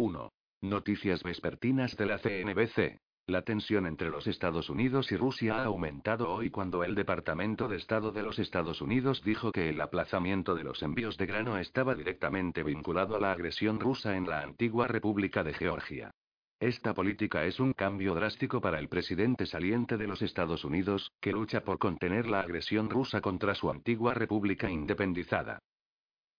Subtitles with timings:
[0.00, 0.28] 1.
[0.62, 2.98] Noticias vespertinas de la CNBC.
[3.28, 7.76] La tensión entre los Estados Unidos y Rusia ha aumentado hoy cuando el Departamento de
[7.76, 11.94] Estado de los Estados Unidos dijo que el aplazamiento de los envíos de grano estaba
[11.94, 16.10] directamente vinculado a la agresión rusa en la antigua República de Georgia.
[16.58, 21.30] Esta política es un cambio drástico para el presidente saliente de los Estados Unidos, que
[21.30, 25.60] lucha por contener la agresión rusa contra su antigua república independizada.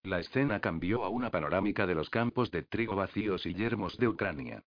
[0.06, 4.08] La escena cambió a una panorámica de los campos de trigo vacíos y yermos de
[4.08, 4.64] Ucrania.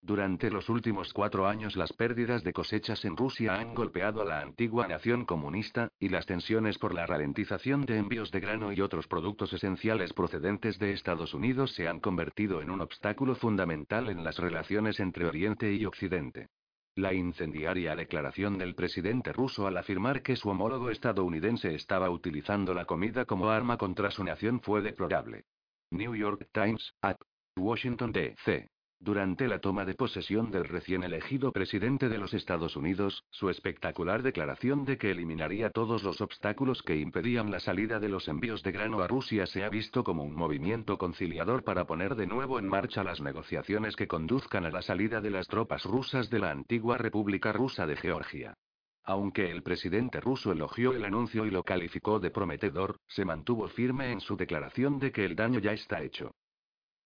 [0.00, 4.40] Durante los últimos cuatro años las pérdidas de cosechas en Rusia han golpeado a la
[4.40, 9.08] antigua nación comunista, y las tensiones por la ralentización de envíos de grano y otros
[9.08, 14.38] productos esenciales procedentes de Estados Unidos se han convertido en un obstáculo fundamental en las
[14.38, 16.50] relaciones entre Oriente y Occidente.
[16.94, 22.84] La incendiaria declaración del presidente ruso al afirmar que su homólogo estadounidense estaba utilizando la
[22.84, 25.44] comida como arma contra su nación fue deplorable.
[25.90, 27.16] New York Times, at
[27.56, 28.68] Washington D.C.
[29.04, 34.22] Durante la toma de posesión del recién elegido presidente de los Estados Unidos, su espectacular
[34.22, 38.70] declaración de que eliminaría todos los obstáculos que impedían la salida de los envíos de
[38.70, 42.68] grano a Rusia se ha visto como un movimiento conciliador para poner de nuevo en
[42.68, 46.96] marcha las negociaciones que conduzcan a la salida de las tropas rusas de la antigua
[46.96, 48.54] República Rusa de Georgia.
[49.02, 54.12] Aunque el presidente ruso elogió el anuncio y lo calificó de prometedor, se mantuvo firme
[54.12, 56.30] en su declaración de que el daño ya está hecho.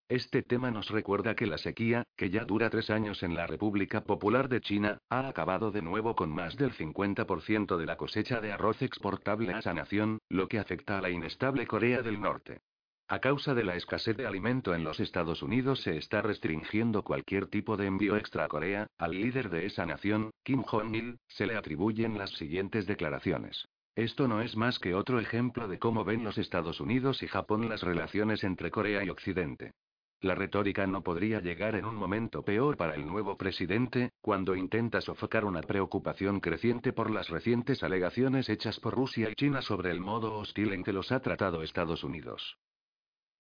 [0.09, 4.05] Este tema nos recuerda que la sequía, que ya dura tres años en la República
[4.05, 8.53] Popular de China, ha acabado de nuevo con más del 50% de la cosecha de
[8.53, 12.61] arroz exportable a esa nación, lo que afecta a la inestable Corea del Norte.
[13.09, 17.49] A causa de la escasez de alimento en los Estados Unidos se está restringiendo cualquier
[17.49, 21.57] tipo de envío extra a Corea, al líder de esa nación, Kim Jong-il, se le
[21.57, 23.67] atribuyen las siguientes declaraciones.
[23.97, 27.69] Esto no es más que otro ejemplo de cómo ven los Estados Unidos y Japón
[27.69, 29.73] las relaciones entre Corea y Occidente.
[30.21, 35.01] La retórica no podría llegar en un momento peor para el nuevo presidente, cuando intenta
[35.01, 40.01] sofocar una preocupación creciente por las recientes alegaciones hechas por Rusia y China sobre el
[40.01, 42.57] modo hostil en que los ha tratado Estados Unidos.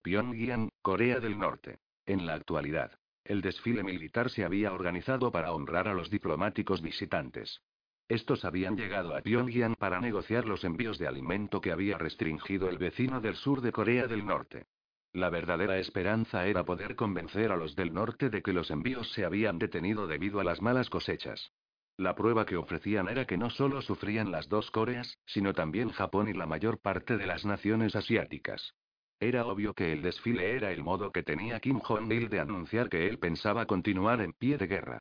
[0.03, 1.78] Pyongyang, Corea del Norte.
[2.04, 2.92] En la actualidad,
[3.25, 7.62] el desfile militar se había organizado para honrar a los diplomáticos visitantes.
[8.06, 12.78] Estos habían llegado a Pyongyang para negociar los envíos de alimento que había restringido el
[12.78, 14.66] vecino del sur de Corea del Norte.
[15.16, 19.25] La verdadera esperanza era poder convencer a los del norte de que los envíos se
[19.25, 21.53] habían detenido debido a las malas cosechas.
[21.97, 26.28] La prueba que ofrecían era que no solo sufrían las dos Coreas, sino también Japón
[26.28, 28.75] y la mayor parte de las naciones asiáticas.
[29.19, 33.06] Era obvio que el desfile era el modo que tenía Kim Jong-il de anunciar que
[33.06, 34.98] él pensaba continuar en pie de guerra.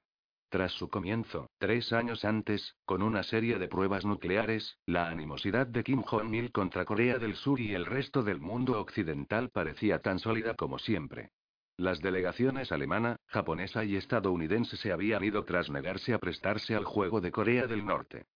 [0.49, 5.83] Tras su comienzo, tres años antes, con una serie de pruebas nucleares, la animosidad de
[5.83, 10.53] Kim Jong-il contra Corea del Sur y el resto del mundo occidental parecía tan sólida
[10.53, 11.31] como siempre.
[11.77, 17.19] Las delegaciones alemana, japonesa y estadounidense se habían ido tras negarse a prestarse al juego
[17.19, 18.27] de Corea del Norte.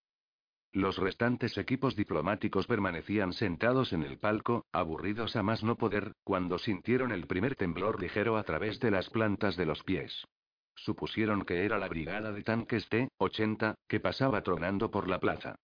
[0.72, 6.58] Los restantes equipos diplomáticos permanecían sentados en el palco, aburridos a más no poder, cuando
[6.58, 10.26] sintieron el primer temblor ligero a través de las plantas de los pies.
[10.76, 15.56] Supusieron que era la brigada de tanques T-80, que pasaba tronando por la plaza.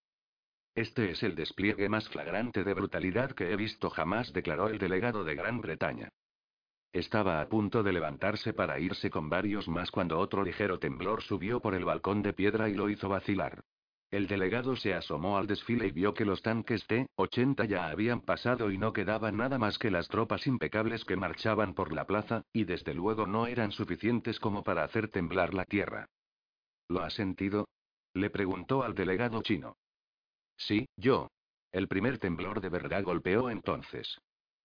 [0.75, 5.25] Este es el despliegue más flagrante de brutalidad que he visto jamás, declaró el delegado
[5.25, 6.11] de Gran Bretaña.
[6.93, 11.61] Estaba a punto de levantarse para irse con varios más cuando otro ligero temblor subió
[11.61, 13.63] por el balcón de piedra y lo hizo vacilar.
[14.11, 18.71] El delegado se asomó al desfile y vio que los tanques T-80 ya habían pasado
[18.71, 22.65] y no quedaba nada más que las tropas impecables que marchaban por la plaza, y
[22.65, 26.09] desde luego no eran suficientes como para hacer temblar la tierra.
[26.89, 27.69] ¿Lo has sentido?
[28.15, 29.77] Le preguntó al delegado chino.
[30.57, 31.29] Sí, yo.
[31.73, 34.19] El primer temblor de verdad golpeó entonces.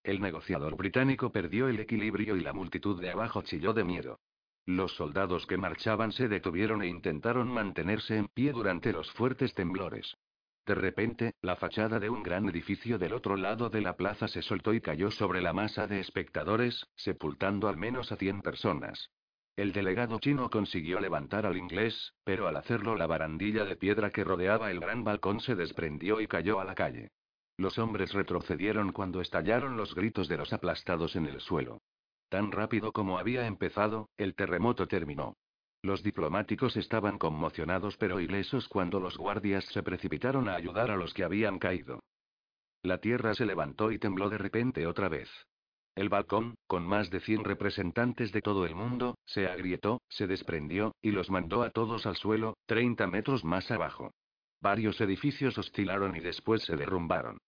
[0.04, 4.20] El negociador británico perdió el equilibrio y la multitud de abajo chilló de miedo.
[4.66, 10.18] Los soldados que marchaban se detuvieron e intentaron mantenerse en pie durante los fuertes temblores.
[10.66, 14.44] De repente, la fachada de un gran edificio del otro lado de la plaza se
[14.44, 19.10] soltó y cayó sobre la masa de espectadores, sepultando al menos a 100 personas.
[19.56, 24.24] El delegado chino consiguió levantar al inglés, pero al hacerlo la barandilla de piedra que
[24.24, 27.10] rodeaba el gran balcón se desprendió y cayó a la calle.
[27.58, 31.82] Los hombres retrocedieron cuando estallaron los gritos de los aplastados en el suelo.
[32.32, 35.36] Tan rápido como había empezado, el terremoto terminó.
[35.84, 41.14] Los diplomáticos estaban conmocionados pero ilesos cuando los guardias se precipitaron a ayudar a los
[41.14, 42.00] que habían caído.
[42.84, 45.30] La tierra se levantó y tembló de repente otra vez.
[45.94, 50.96] El balcón, con más de 100 representantes de todo el mundo, se agrietó, se desprendió,
[51.02, 54.14] y los mandó a todos al suelo, 30 metros más abajo.
[54.62, 57.40] Varios edificios oscilaron y después se derrumbaron.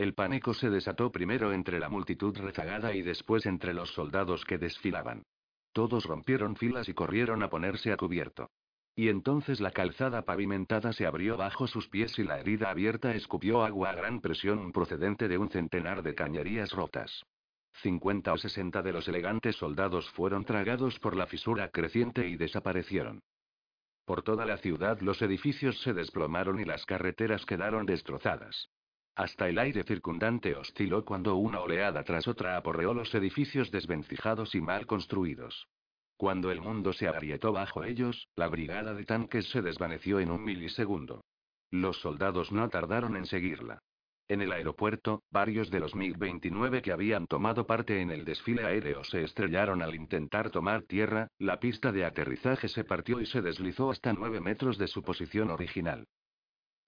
[0.00, 4.56] El pánico se desató primero entre la multitud rezagada y después entre los soldados que
[4.56, 5.24] desfilaban.
[5.74, 8.48] Todos rompieron filas y corrieron a ponerse a cubierto.
[8.96, 13.62] Y entonces la calzada pavimentada se abrió bajo sus pies y la herida abierta escupió
[13.62, 17.26] agua a gran presión procedente de un centenar de cañerías rotas.
[17.82, 23.20] 50 o 60 de los elegantes soldados fueron tragados por la fisura creciente y desaparecieron.
[24.06, 28.70] Por toda la ciudad los edificios se desplomaron y las carreteras quedaron destrozadas.
[29.14, 34.60] Hasta el aire circundante osciló cuando una oleada tras otra aporreó los edificios desvencijados y
[34.60, 35.68] mal construidos.
[36.16, 40.44] Cuando el mundo se agrietó bajo ellos, la brigada de tanques se desvaneció en un
[40.44, 41.24] milisegundo.
[41.70, 43.80] Los soldados no tardaron en seguirla.
[44.28, 49.02] En el aeropuerto, varios de los MiG-29 que habían tomado parte en el desfile aéreo
[49.02, 53.90] se estrellaron al intentar tomar tierra, la pista de aterrizaje se partió y se deslizó
[53.90, 56.06] hasta nueve metros de su posición original.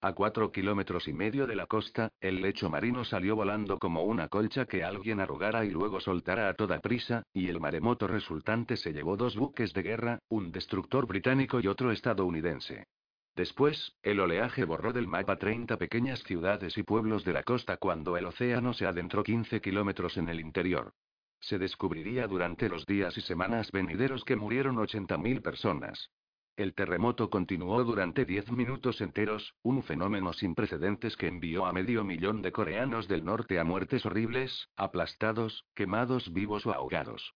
[0.03, 4.27] A cuatro kilómetros y medio de la costa, el lecho marino salió volando como una
[4.27, 8.91] colcha que alguien arrugara y luego soltara a toda prisa, y el maremoto resultante se
[8.91, 12.87] llevó dos buques de guerra, un destructor británico y otro estadounidense.
[13.33, 18.17] Después, el oleaje borró del mapa 30 pequeñas ciudades y pueblos de la costa cuando
[18.17, 20.91] el océano se adentró 15 kilómetros en el interior.
[21.39, 26.09] Se descubriría durante los días y semanas venideros que murieron 80.000 personas.
[26.55, 32.03] El terremoto continuó durante diez minutos enteros, un fenómeno sin precedentes que envió a medio
[32.03, 37.33] millón de coreanos del norte a muertes horribles, aplastados, quemados vivos o ahogados.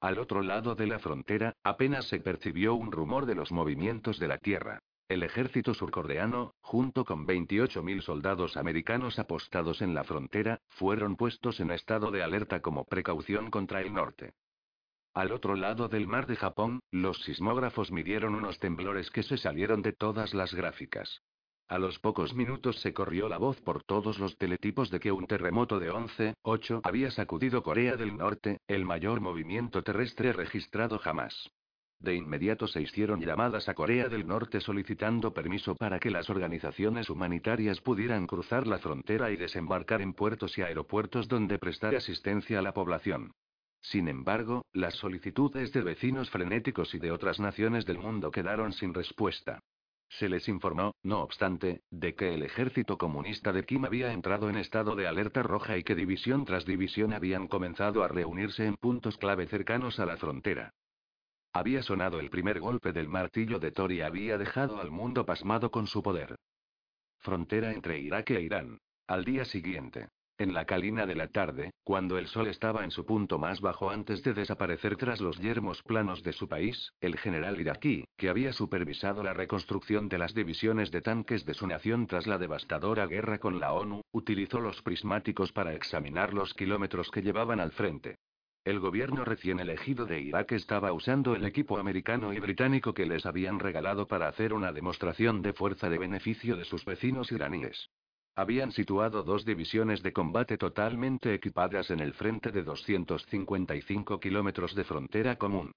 [0.00, 4.28] Al otro lado de la frontera, apenas se percibió un rumor de los movimientos de
[4.28, 4.78] la tierra.
[5.10, 11.72] El ejército surcoreano, junto con 28.000 soldados americanos apostados en la frontera, fueron puestos en
[11.72, 14.32] estado de alerta como precaución contra el norte.
[15.12, 19.82] Al otro lado del mar de Japón, los sismógrafos midieron unos temblores que se salieron
[19.82, 21.22] de todas las gráficas.
[21.66, 25.26] A los pocos minutos se corrió la voz por todos los teletipos de que un
[25.26, 31.50] terremoto de 11.8 había sacudido Corea del Norte, el mayor movimiento terrestre registrado jamás.
[32.00, 37.10] De inmediato se hicieron llamadas a Corea del Norte solicitando permiso para que las organizaciones
[37.10, 42.62] humanitarias pudieran cruzar la frontera y desembarcar en puertos y aeropuertos donde prestar asistencia a
[42.62, 43.32] la población.
[43.80, 48.94] Sin embargo, las solicitudes de vecinos frenéticos y de otras naciones del mundo quedaron sin
[48.94, 49.60] respuesta.
[50.10, 54.56] Se les informó, no obstante, de que el ejército comunista de Kim había entrado en
[54.56, 59.16] estado de alerta roja y que división tras división habían comenzado a reunirse en puntos
[59.18, 60.74] clave cercanos a la frontera.
[61.52, 65.70] Había sonado el primer golpe del martillo de Thor y había dejado al mundo pasmado
[65.70, 66.36] con su poder.
[67.18, 68.78] Frontera entre Irak e Irán.
[69.06, 70.08] Al día siguiente.
[70.40, 73.90] En la calina de la tarde, cuando el sol estaba en su punto más bajo
[73.90, 78.54] antes de desaparecer tras los yermos planos de su país, el general iraquí, que había
[78.54, 83.38] supervisado la reconstrucción de las divisiones de tanques de su nación tras la devastadora guerra
[83.38, 88.16] con la ONU, utilizó los prismáticos para examinar los kilómetros que llevaban al frente.
[88.64, 93.26] El gobierno recién elegido de Irak estaba usando el equipo americano y británico que les
[93.26, 97.90] habían regalado para hacer una demostración de fuerza de beneficio de sus vecinos iraníes.
[98.36, 104.84] Habían situado dos divisiones de combate totalmente equipadas en el frente de 255 kilómetros de
[104.84, 105.72] frontera común.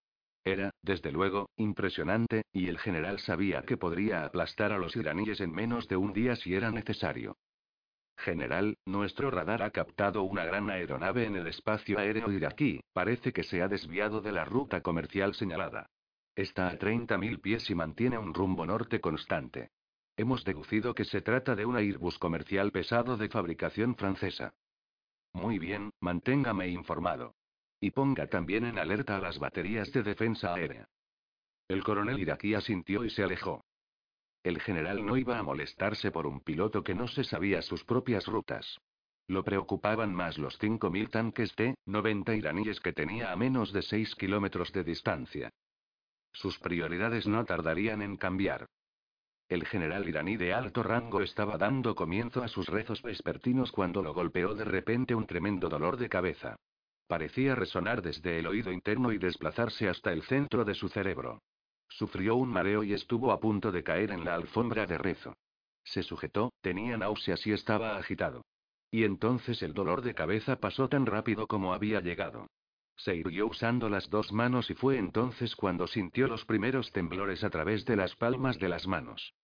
[0.46, 5.52] Era, desde luego, impresionante, y el general sabía que podría aplastar a los iraníes en
[5.52, 7.38] menos de un día si era necesario.
[8.18, 13.44] General, nuestro radar ha captado una gran aeronave en el espacio aéreo iraquí, parece que
[13.44, 15.88] se ha desviado de la ruta comercial señalada.
[16.36, 19.72] Está a 30.000 pies y mantiene un rumbo norte constante.
[20.16, 24.54] Hemos deducido que se trata de un Airbus comercial pesado de fabricación francesa.
[25.34, 27.36] Muy bien, manténgame informado.
[27.80, 30.88] Y ponga también en alerta a las baterías de defensa aérea.
[31.68, 33.66] El coronel iraquí asintió y se alejó.
[34.44, 38.28] El general no iba a molestarse por un piloto que no se sabía sus propias
[38.28, 38.80] rutas.
[39.28, 44.72] Lo preocupaban más los 5.000 tanques T-90 iraníes que tenía a menos de 6 kilómetros
[44.74, 45.50] de distancia.
[46.34, 48.68] Sus prioridades no tardarían en cambiar.
[49.54, 54.12] El general iraní de alto rango estaba dando comienzo a sus rezos vespertinos cuando lo
[54.12, 56.56] golpeó de repente un tremendo dolor de cabeza.
[57.06, 61.44] Parecía resonar desde el oído interno y desplazarse hasta el centro de su cerebro.
[61.88, 65.36] Sufrió un mareo y estuvo a punto de caer en la alfombra de rezo.
[65.84, 68.42] Se sujetó, tenía náuseas y estaba agitado.
[68.90, 72.48] Y entonces el dolor de cabeza pasó tan rápido como había llegado.
[72.96, 77.52] Se irguió usando las dos manos y fue entonces cuando sintió los primeros temblores a
[77.52, 79.36] través de las palmas de las manos.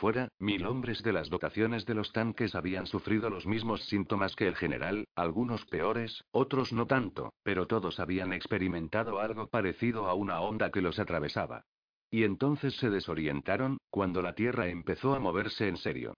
[0.00, 4.46] Fuera, mil hombres de las dotaciones de los tanques habían sufrido los mismos síntomas que
[4.46, 10.40] el general, algunos peores, otros no tanto, pero todos habían experimentado algo parecido a una
[10.40, 11.66] onda que los atravesaba.
[12.10, 16.14] Y entonces se desorientaron, cuando la Tierra empezó a moverse en serio.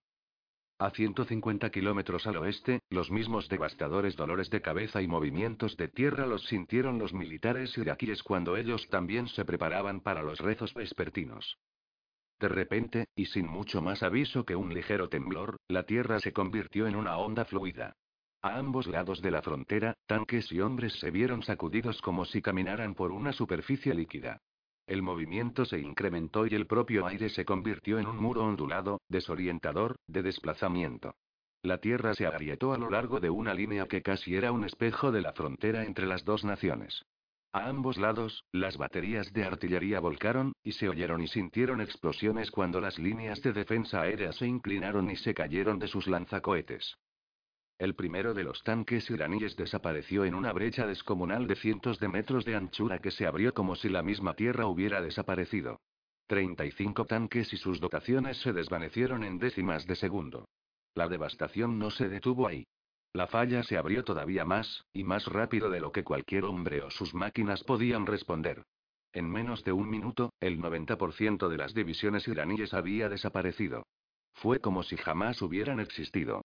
[0.79, 6.29] A 150 kilómetros al oeste, los mismos devastadores dolores de cabeza y movimientos de tierra
[6.29, 11.59] los sintieron los militares iraquíes cuando ellos también se preparaban para los rezos vespertinos.
[12.43, 16.89] De repente, y sin mucho más aviso que un ligero temblor, la tierra se convirtió
[16.89, 17.95] en una onda fluida.
[18.43, 22.97] A ambos lados de la frontera, tanques y hombres se vieron sacudidos como si caminaran
[22.97, 24.43] por una superficie líquida.
[24.89, 29.95] El movimiento se incrementó y el propio aire se convirtió en un muro ondulado, desorientador,
[30.09, 31.15] de desplazamiento.
[31.63, 35.13] La tierra se agrietó a lo largo de una línea que casi era un espejo
[35.13, 37.05] de la frontera entre las dos naciones.
[37.53, 42.81] A ambos lados, las baterías de artillería volcaron, y se oyeron y sintieron explosiones cuando
[42.81, 46.97] las líneas de defensa aérea se inclinaron y se cayeron de sus lanzacohetes.
[47.79, 52.47] El primero de los tanques iraníes desapareció en una brecha descomunal de cientos de metros
[52.47, 55.79] de anchura que se abrió como si la misma tierra hubiera desaparecido.
[56.29, 60.49] 35 tanques y sus dotaciones se desvanecieron en décimas de segundo.
[60.95, 62.65] La devastación no se detuvo ahí.
[63.15, 66.91] La falla se abrió todavía más, y más rápido de lo que cualquier hombre o
[66.91, 68.65] sus máquinas podían responder.
[69.13, 73.85] En menos de un minuto, el 90% de las divisiones iraníes había desaparecido.
[74.33, 76.43] Fue como si jamás hubieran existido.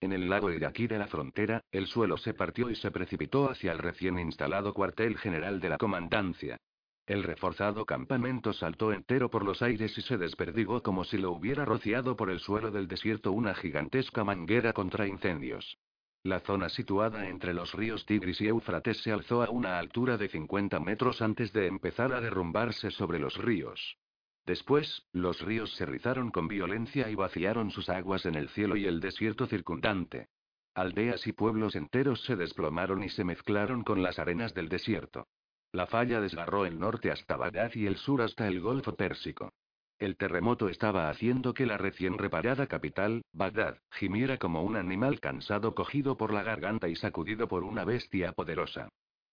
[0.00, 3.72] En el lado iraquí de la frontera, el suelo se partió y se precipitó hacia
[3.72, 6.58] el recién instalado cuartel general de la comandancia.
[7.08, 11.64] El reforzado campamento saltó entero por los aires y se desperdigó como si lo hubiera
[11.64, 15.78] rociado por el suelo del desierto una gigantesca manguera contra incendios.
[16.22, 20.28] La zona situada entre los ríos Tigris y Éufrates se alzó a una altura de
[20.28, 23.96] 50 metros antes de empezar a derrumbarse sobre los ríos.
[24.44, 28.84] Después, los ríos se rizaron con violencia y vaciaron sus aguas en el cielo y
[28.84, 30.28] el desierto circundante.
[30.74, 35.26] Aldeas y pueblos enteros se desplomaron y se mezclaron con las arenas del desierto.
[35.72, 39.52] La falla desgarró el norte hasta Bagdad y el sur hasta el Golfo Pérsico.
[39.98, 45.74] El terremoto estaba haciendo que la recién reparada capital, Bagdad, gimiera como un animal cansado
[45.74, 48.88] cogido por la garganta y sacudido por una bestia poderosa.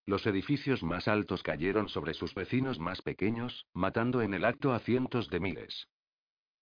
[0.08, 4.80] Los edificios más altos cayeron sobre sus vecinos más pequeños, matando en el acto a
[4.80, 5.88] cientos de miles.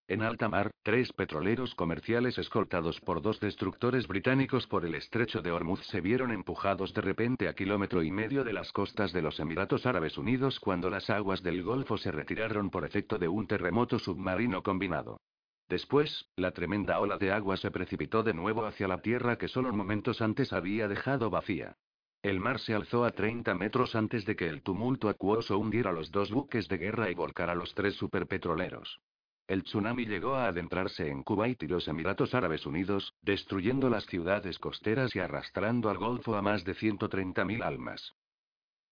[0.08, 5.52] En alta mar, tres petroleros comerciales escoltados por dos destructores británicos por el estrecho de
[5.52, 9.40] Hormuz se vieron empujados de repente a kilómetro y medio de las costas de los
[9.40, 13.98] Emiratos Árabes Unidos cuando las aguas del Golfo se retiraron por efecto de un terremoto
[13.98, 15.22] submarino combinado.
[15.70, 19.72] Después, la tremenda ola de agua se precipitó de nuevo hacia la tierra que solo
[19.72, 21.78] momentos antes había dejado vacía.
[22.22, 26.12] El mar se alzó a 30 metros antes de que el tumulto acuoso hundiera los
[26.12, 29.00] dos buques de guerra y volcara los tres superpetroleros.
[29.48, 34.58] El tsunami llegó a adentrarse en Kuwait y los Emiratos Árabes Unidos, destruyendo las ciudades
[34.58, 38.14] costeras y arrastrando al Golfo a más de 130.000 almas.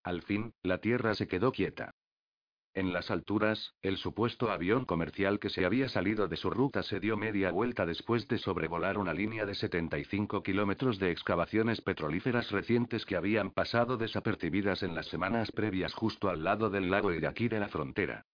[0.02, 1.94] Al fin, la tierra se quedó quieta.
[2.74, 7.00] En las alturas, el supuesto avión comercial que se había salido de su ruta se
[7.00, 13.04] dio media vuelta después de sobrevolar una línea de 75 kilómetros de excavaciones petrolíferas recientes
[13.04, 17.60] que habían pasado desapercibidas en las semanas previas justo al lado del lago iraquí de
[17.60, 18.24] la frontera.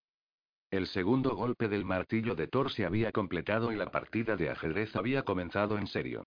[0.71, 4.95] El segundo golpe del martillo de Thor se había completado y la partida de ajedrez
[4.97, 6.25] había comenzado en serio.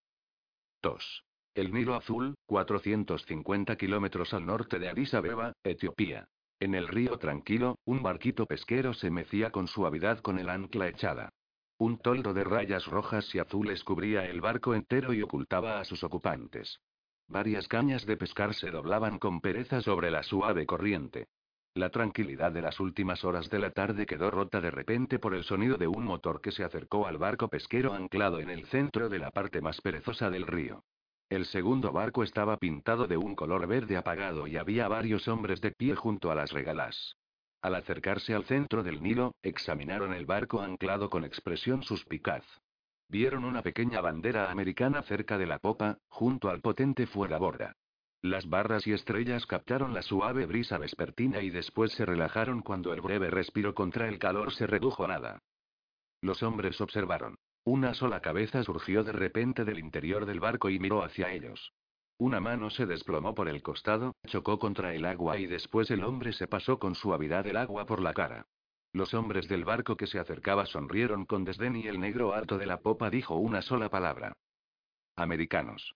[0.81, 1.23] 2.
[1.53, 6.27] El Nilo Azul, 450 kilómetros al norte de Addis Abeba, Etiopía.
[6.59, 11.29] En el río tranquilo, un barquito pesquero se mecía con suavidad con el ancla echada.
[11.77, 16.03] Un toldo de rayas rojas y azules cubría el barco entero y ocultaba a sus
[16.03, 16.79] ocupantes.
[17.27, 21.27] Varias cañas de pescar se doblaban con pereza sobre la suave corriente.
[21.73, 25.45] La tranquilidad de las últimas horas de la tarde quedó rota de repente por el
[25.45, 29.19] sonido de un motor que se acercó al barco pesquero anclado en el centro de
[29.19, 30.83] la parte más perezosa del río.
[31.29, 35.71] El segundo barco estaba pintado de un color verde apagado y había varios hombres de
[35.71, 37.15] pie junto a las regalas.
[37.61, 42.43] Al acercarse al centro del Nilo, examinaron el barco anclado con expresión suspicaz.
[43.07, 47.77] Vieron una pequeña bandera americana cerca de la popa, junto al potente fuera borda.
[48.23, 53.01] Las barras y estrellas captaron la suave brisa vespertina y después se relajaron cuando el
[53.01, 55.39] breve respiro contra el calor se redujo a nada.
[56.21, 57.35] Los hombres observaron.
[57.63, 61.73] Una sola cabeza surgió de repente del interior del barco y miró hacia ellos.
[62.19, 66.33] Una mano se desplomó por el costado, chocó contra el agua y después el hombre
[66.33, 68.45] se pasó con suavidad el agua por la cara.
[68.93, 72.67] Los hombres del barco que se acercaba sonrieron con desdén y el negro alto de
[72.67, 74.33] la popa dijo una sola palabra.
[75.15, 75.95] Americanos.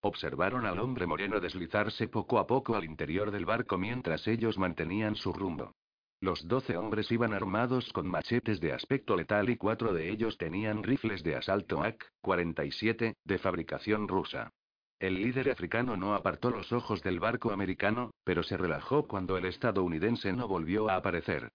[0.00, 5.16] Observaron al hombre moreno deslizarse poco a poco al interior del barco mientras ellos mantenían
[5.16, 5.74] su rumbo.
[6.20, 10.82] Los doce hombres iban armados con machetes de aspecto letal y cuatro de ellos tenían
[10.82, 14.52] rifles de asalto AK-47, de fabricación rusa.
[15.00, 19.44] El líder africano no apartó los ojos del barco americano, pero se relajó cuando el
[19.44, 21.50] estadounidense no volvió a aparecer.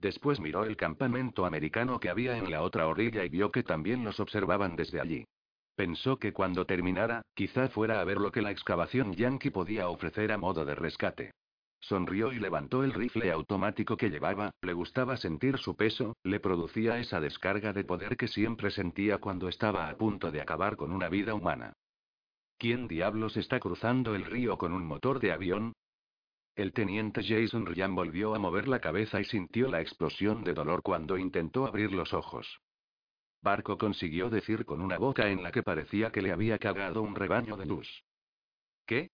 [0.00, 4.04] Después miró el campamento americano que había en la otra orilla y vio que también
[4.04, 5.24] los observaban desde allí.
[5.78, 10.32] Pensó que cuando terminara, quizá fuera a ver lo que la excavación yankee podía ofrecer
[10.32, 11.30] a modo de rescate.
[11.78, 16.98] Sonrió y levantó el rifle automático que llevaba, le gustaba sentir su peso, le producía
[16.98, 21.08] esa descarga de poder que siempre sentía cuando estaba a punto de acabar con una
[21.08, 21.74] vida humana.
[22.58, 25.74] ¿Quién diablos está cruzando el río con un motor de avión?
[26.56, 30.82] El teniente Jason Ryan volvió a mover la cabeza y sintió la explosión de dolor
[30.82, 32.58] cuando intentó abrir los ojos.
[33.40, 37.14] Barco consiguió decir con una boca en la que parecía que le había cagado un
[37.14, 37.88] rebaño de luz.
[38.86, 39.10] ¿Qué?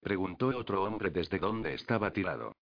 [0.00, 2.56] Preguntó otro hombre desde donde estaba tirado.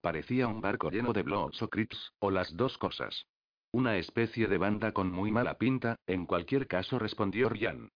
[0.00, 3.26] Parecía un barco lleno de blobs o crips, o las dos cosas.
[3.72, 7.90] Una especie de banda con muy mala pinta, en cualquier caso respondió Ryan.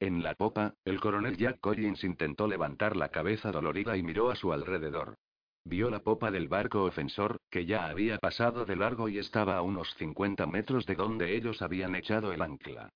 [0.00, 4.36] En la popa, el coronel Jack Collins intentó levantar la cabeza dolorida y miró a
[4.36, 5.16] su alrededor.
[5.64, 9.62] Vio la popa del barco ofensor, que ya había pasado de largo y estaba a
[9.62, 12.90] unos 50 metros de donde ellos habían echado el ancla.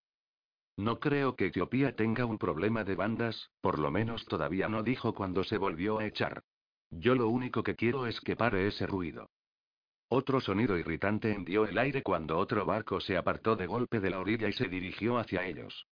[0.77, 5.15] No creo que Etiopía tenga un problema de bandas, por lo menos todavía no dijo
[5.15, 6.43] cuando se volvió a echar.
[6.91, 9.31] Yo lo único que quiero es que pare ese ruido.
[10.11, 14.21] Otro sonido irritante hendió el aire cuando otro barco se apartó de golpe de la
[14.21, 15.87] orilla y se dirigió hacia ellos.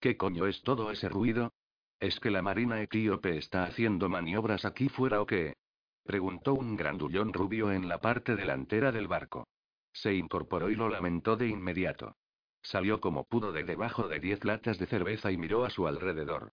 [0.00, 1.52] ¿Qué coño es todo ese ruido?
[2.00, 5.54] ¿Es que la marina etíope está haciendo maniobras aquí fuera o qué?
[6.10, 9.46] Preguntó un grandullón rubio en la parte delantera del barco.
[9.92, 12.16] Se incorporó y lo lamentó de inmediato.
[12.62, 16.50] Salió como pudo de debajo de diez latas de cerveza y miró a su alrededor.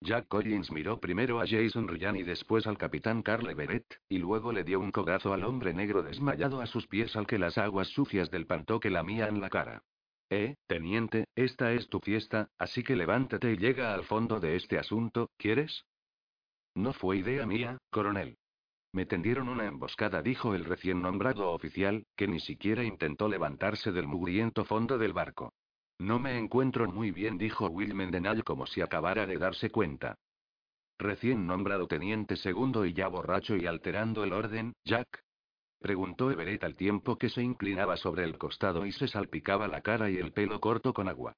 [0.00, 4.52] Jack Collins miró primero a Jason Ryan y después al capitán Carl Everett, y luego
[4.52, 7.88] le dio un cogazo al hombre negro desmayado a sus pies al que las aguas
[7.88, 9.82] sucias del pantoque lamían la cara.
[10.30, 14.78] Eh, teniente, esta es tu fiesta, así que levántate y llega al fondo de este
[14.78, 15.84] asunto, ¿quieres?
[16.76, 18.38] No fue idea mía, coronel.
[18.92, 24.06] Me tendieron una emboscada, dijo el recién nombrado oficial, que ni siquiera intentó levantarse del
[24.06, 25.52] mugriento fondo del barco.
[25.98, 30.16] No me encuentro muy bien, dijo Will Mendenhall como si acabara de darse cuenta.
[30.98, 35.22] Recién nombrado teniente segundo y ya borracho y alterando el orden, Jack.
[35.80, 40.10] Preguntó Everett al tiempo que se inclinaba sobre el costado y se salpicaba la cara
[40.10, 41.36] y el pelo corto con agua.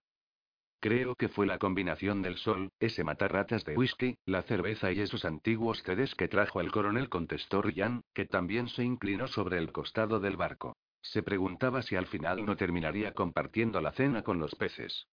[0.81, 5.27] Creo que fue la combinación del sol, ese matarratas de whisky, la cerveza y esos
[5.27, 10.21] antiguos CDs que trajo el coronel, contestó Ryan, que también se inclinó sobre el costado
[10.21, 10.79] del barco.
[11.03, 15.07] Se preguntaba si al final no terminaría compartiendo la cena con los peces.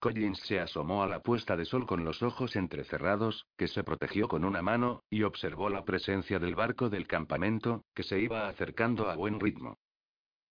[0.00, 4.26] Collins se asomó a la puesta de sol con los ojos entrecerrados, que se protegió
[4.26, 9.08] con una mano, y observó la presencia del barco del campamento, que se iba acercando
[9.08, 9.78] a buen ritmo.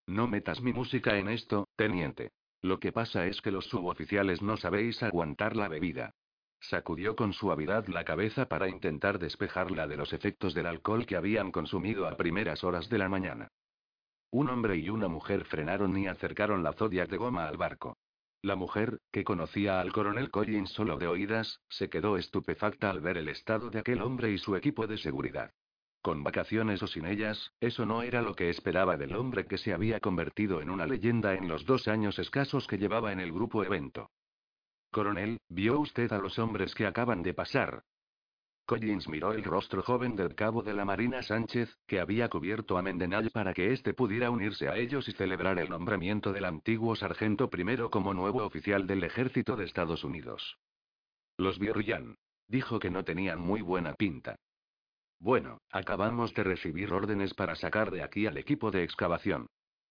[0.07, 2.29] No metas mi música en esto, teniente.
[2.61, 6.13] Lo que pasa es que los suboficiales no sabéis aguantar la bebida.
[6.59, 11.51] Sacudió con suavidad la cabeza para intentar despejarla de los efectos del alcohol que habían
[11.51, 13.47] consumido a primeras horas de la mañana.
[14.31, 17.97] Un hombre y una mujer frenaron y acercaron la Zodiac de goma al barco.
[18.41, 23.17] La mujer, que conocía al coronel Collins solo de oídas, se quedó estupefacta al ver
[23.17, 25.51] el estado de aquel hombre y su equipo de seguridad.
[26.01, 29.73] Con vacaciones o sin ellas, eso no era lo que esperaba del hombre que se
[29.73, 33.63] había convertido en una leyenda en los dos años escasos que llevaba en el grupo
[33.63, 34.09] evento.
[34.91, 37.83] Coronel, ¿vio usted a los hombres que acaban de pasar?
[38.65, 42.81] Collins miró el rostro joven del cabo de la Marina Sánchez, que había cubierto a
[42.81, 47.49] Mendenhall para que éste pudiera unirse a ellos y celebrar el nombramiento del antiguo sargento
[47.49, 50.59] primero como nuevo oficial del ejército de Estados Unidos.
[51.37, 52.15] Los Ryan.
[52.47, 54.37] Dijo que no tenían muy buena pinta.
[55.19, 59.47] Bueno, acabamos de recibir órdenes para sacar de aquí al equipo de excavación.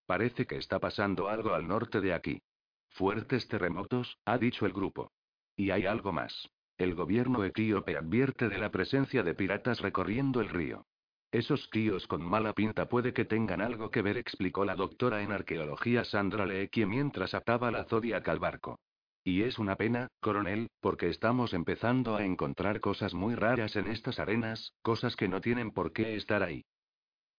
[0.06, 2.40] Parece que está pasando algo al norte de aquí.
[2.88, 5.12] Fuertes terremotos, ha dicho el grupo.
[5.54, 6.48] Y hay algo más.
[6.78, 10.86] El gobierno etíope advierte de la presencia de piratas recorriendo el río.
[11.30, 15.32] Esos tíos con mala pinta puede que tengan algo que ver, explicó la doctora en
[15.32, 18.80] arqueología Sandra Leekie mientras ataba la zodiac al barco.
[19.28, 24.18] Y es una pena, coronel, porque estamos empezando a encontrar cosas muy raras en estas
[24.18, 26.64] arenas, cosas que no tienen por qué estar ahí.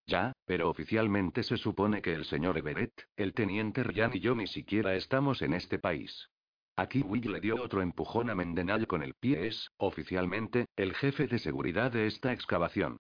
[0.06, 4.46] Ya, pero oficialmente se supone que el señor Everett, el teniente Ryan y yo ni
[4.46, 6.30] siquiera estamos en este país.
[6.76, 9.48] Aquí Will le dio otro empujón a Mendenhall con el pie.
[9.48, 13.00] Es, oficialmente, el jefe de seguridad de esta excavación.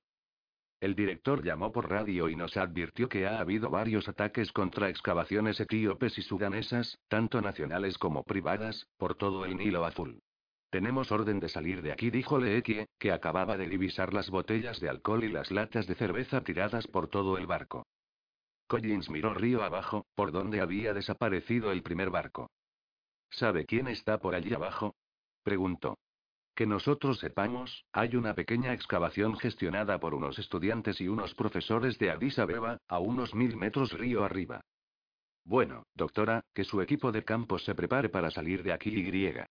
[0.79, 5.59] El director llamó por radio y nos advirtió que ha habido varios ataques contra excavaciones
[5.59, 10.21] etíopes y sudanesas, tanto nacionales como privadas, por todo el Nilo Azul.
[10.69, 14.87] Tenemos orden de salir de aquí, dijo Leekie, que acababa de divisar las botellas de
[14.87, 17.85] alcohol y las latas de cerveza tiradas por todo el barco.
[18.67, 22.51] Collins miró río abajo, por donde había desaparecido el primer barco.
[23.31, 24.95] ¿Sabe quién está por allí abajo?
[25.43, 25.97] preguntó.
[26.59, 32.11] Que nosotros sepamos, hay una pequeña excavación gestionada por unos estudiantes y unos profesores de
[32.11, 34.59] Addis Abeba, a unos mil metros río arriba.
[35.45, 39.45] Bueno, doctora, que su equipo de campo se prepare para salir de aquí y.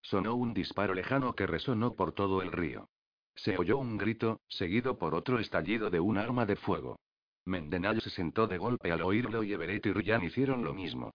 [0.00, 2.88] Sonó un disparo lejano que resonó por todo el río.
[3.34, 6.98] Se oyó un grito, seguido por otro estallido de un arma de fuego.
[7.44, 11.12] Mendenal se sentó de golpe al oírlo y Everett y Ryan hicieron lo mismo.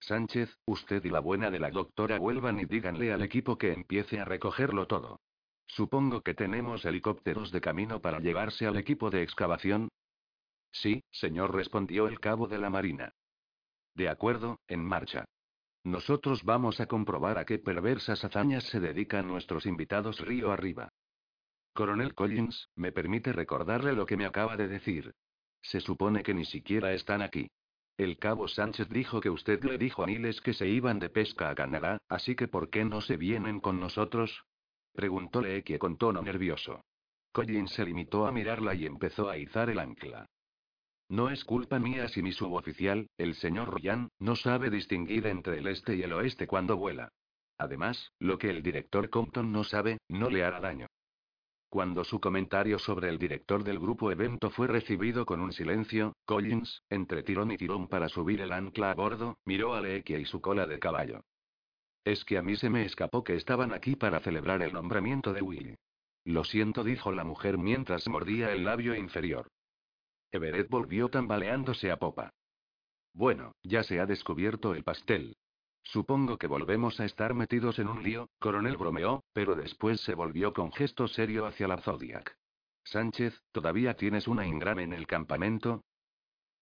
[0.00, 4.20] Sánchez, usted y la buena de la doctora vuelvan y díganle al equipo que empiece
[4.20, 5.20] a recogerlo todo.
[5.66, 9.88] Supongo que tenemos helicópteros de camino para llevarse al equipo de excavación.
[10.72, 13.12] Sí, señor, respondió el cabo de la Marina.
[13.94, 15.24] De acuerdo, en marcha.
[15.84, 20.90] Nosotros vamos a comprobar a qué perversas hazañas se dedican nuestros invitados río arriba.
[21.74, 25.14] Coronel Collins, ¿me permite recordarle lo que me acaba de decir?
[25.62, 27.50] Se supone que ni siquiera están aquí.
[27.98, 31.50] El cabo Sánchez dijo que usted le dijo a Niles que se iban de pesca
[31.50, 34.44] a Canadá, así que ¿por qué no se vienen con nosotros?
[34.92, 36.80] Preguntó Leekie con tono nervioso.
[37.32, 40.26] Collins se limitó a mirarla y empezó a izar el ancla.
[41.08, 45.66] No es culpa mía si mi suboficial, el señor Ryan, no sabe distinguir entre el
[45.66, 47.08] este y el oeste cuando vuela.
[47.58, 50.86] Además, lo que el director Compton no sabe, no le hará daño.
[51.70, 56.82] Cuando su comentario sobre el director del grupo evento fue recibido con un silencio, Collins,
[56.88, 60.40] entre tirón y tirón para subir el ancla a bordo, miró a Leekia y su
[60.40, 61.24] cola de caballo.
[62.04, 65.42] Es que a mí se me escapó que estaban aquí para celebrar el nombramiento de
[65.42, 65.76] Will.
[66.24, 69.48] Lo siento, dijo la mujer mientras mordía el labio inferior.
[70.32, 72.30] Everett volvió tambaleándose a popa.
[73.12, 75.36] Bueno, ya se ha descubierto el pastel.
[75.82, 80.52] Supongo que volvemos a estar metidos en un lío, coronel bromeó, pero después se volvió
[80.52, 82.36] con gesto serio hacia la Zodiac.
[82.84, 85.84] Sánchez, ¿todavía tienes una ingrame en el campamento?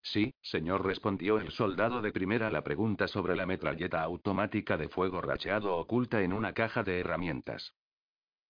[0.02, 5.20] Sí, señor, respondió el soldado de primera la pregunta sobre la metralleta automática de fuego
[5.20, 7.74] racheado oculta en una caja de herramientas.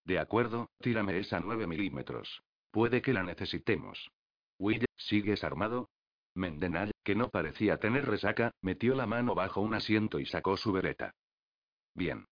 [0.04, 2.42] De acuerdo, tírame esa 9 milímetros.
[2.70, 4.10] Puede que la necesitemos.
[4.58, 5.88] Will, ¿sigues armado?
[6.36, 10.70] Mendenal, que no parecía tener resaca, metió la mano bajo un asiento y sacó su
[10.70, 11.12] vereta.
[11.94, 12.26] Bien.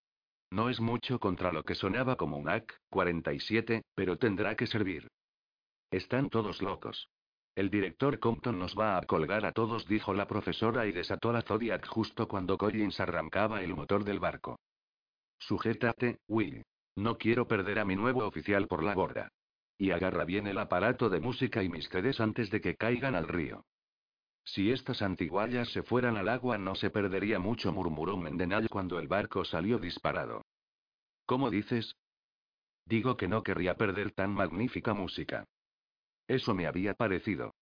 [0.50, 5.08] No es mucho contra lo que sonaba como un AK-47, pero tendrá que servir.
[5.90, 7.08] Están todos locos.
[7.56, 11.42] El director Compton nos va a colgar a todos, dijo la profesora y desató la
[11.42, 14.58] Zodiac justo cuando Collins arrancaba el motor del barco.
[15.38, 16.62] Sujétate, Will.
[16.96, 19.28] No quiero perder a mi nuevo oficial por la borda.
[19.78, 23.28] Y agarra bien el aparato de música y mis CDs antes de que caigan al
[23.28, 23.64] río.
[24.44, 29.08] Si estas antiguallas se fueran al agua no se perdería mucho, murmuró Mendenal cuando el
[29.08, 30.42] barco salió disparado.
[31.26, 31.96] ¿Cómo dices?
[32.86, 35.44] Digo que no querría perder tan magnífica música.
[36.28, 37.54] Eso me había parecido.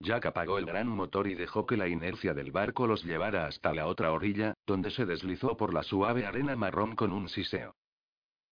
[0.00, 3.74] Jack apagó el gran motor y dejó que la inercia del barco los llevara hasta
[3.74, 7.74] la otra orilla, donde se deslizó por la suave arena marrón con un siseo.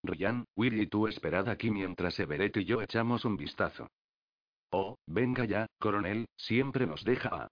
[0.05, 3.88] Ryan, Will y tú esperad aquí mientras Everett y yo echamos un vistazo.
[4.70, 7.48] Oh, venga ya, coronel, siempre nos deja a.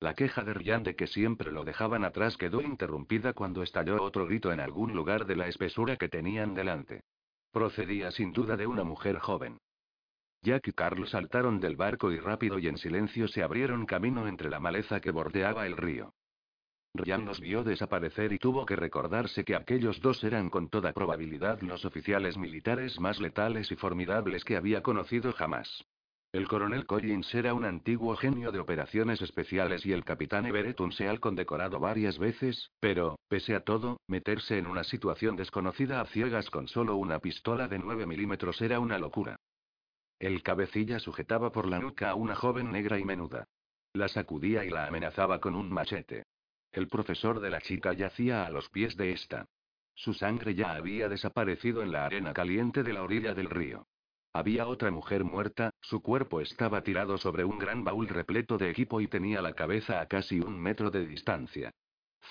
[0.00, 4.26] La queja de Ryan de que siempre lo dejaban atrás quedó interrumpida cuando estalló otro
[4.26, 7.02] grito en algún lugar de la espesura que tenían delante.
[7.50, 9.58] Procedía sin duda de una mujer joven.
[10.42, 14.50] Jack y Carl saltaron del barco y rápido y en silencio se abrieron camino entre
[14.50, 16.14] la maleza que bordeaba el río.
[16.94, 21.60] Ryan los vio desaparecer y tuvo que recordarse que aquellos dos eran con toda probabilidad
[21.62, 25.84] los oficiales militares más letales y formidables que había conocido jamás.
[26.30, 30.92] El coronel Collins era un antiguo genio de operaciones especiales y el capitán Everett un
[30.92, 36.50] seal condecorado varias veces, pero, pese a todo, meterse en una situación desconocida a ciegas
[36.50, 39.36] con solo una pistola de 9 milímetros era una locura.
[40.18, 43.46] El cabecilla sujetaba por la nuca a una joven negra y menuda.
[43.94, 46.24] La sacudía y la amenazaba con un machete.
[46.72, 49.46] El profesor de la chica yacía a los pies de esta.
[49.94, 53.86] Su sangre ya había desaparecido en la arena caliente de la orilla del río.
[54.32, 59.00] Había otra mujer muerta, su cuerpo estaba tirado sobre un gran baúl repleto de equipo
[59.00, 61.72] y tenía la cabeza a casi un metro de distancia.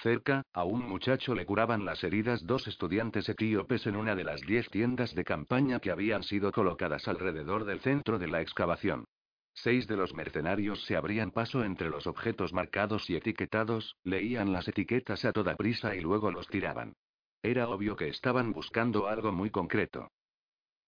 [0.01, 4.41] Cerca, a un muchacho le curaban las heridas dos estudiantes etíopes en una de las
[4.41, 9.05] diez tiendas de campaña que habían sido colocadas alrededor del centro de la excavación.
[9.53, 14.67] Seis de los mercenarios se abrían paso entre los objetos marcados y etiquetados, leían las
[14.67, 16.93] etiquetas a toda prisa y luego los tiraban.
[17.41, 20.11] Era obvio que estaban buscando algo muy concreto.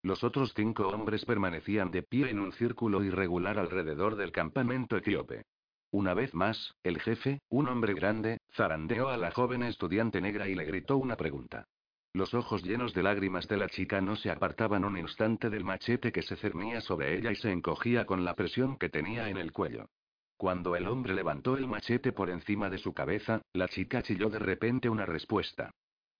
[0.01, 5.43] Los otros cinco hombres permanecían de pie en un círculo irregular alrededor del campamento etíope.
[5.91, 10.55] Una vez más, el jefe, un hombre grande, zarandeó a la joven estudiante negra y
[10.55, 11.65] le gritó una pregunta.
[12.13, 16.11] Los ojos llenos de lágrimas de la chica no se apartaban un instante del machete
[16.11, 19.51] que se cernía sobre ella y se encogía con la presión que tenía en el
[19.51, 19.89] cuello.
[20.37, 24.39] Cuando el hombre levantó el machete por encima de su cabeza, la chica chilló de
[24.39, 25.71] repente una respuesta.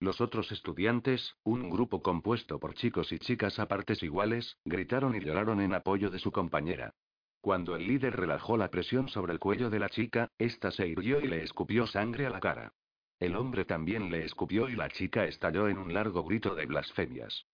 [0.02, 5.20] Los otros estudiantes, un grupo compuesto por chicos y chicas a partes iguales, gritaron y
[5.20, 6.94] lloraron en apoyo de su compañera.
[7.42, 11.20] Cuando el líder relajó la presión sobre el cuello de la chica, ésta se irguió
[11.20, 12.74] y le escupió sangre a la cara.
[13.20, 17.46] El hombre también le escupió y la chica estalló en un largo grito de blasfemias.